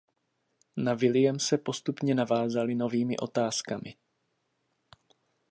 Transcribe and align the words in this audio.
Na 0.77 0.93
Williamse 0.95 1.57
postupně 1.57 2.15
navázali 2.15 2.75
novými 2.75 3.17
otázkami. 3.17 3.93